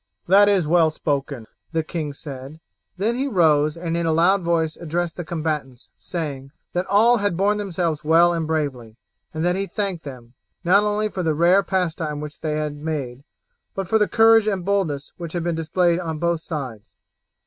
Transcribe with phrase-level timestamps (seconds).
[0.27, 2.59] "That is well spoken," the king said.
[2.97, 7.37] Then he rose and in a loud voice addressed the combatants, saying, that all had
[7.37, 8.97] borne themselves well and bravely,
[9.31, 10.33] and that he thanked them,
[10.63, 13.23] not only for the rare pastime which they had made,
[13.75, 16.93] but for the courage and boldness which had been displayed on both sides.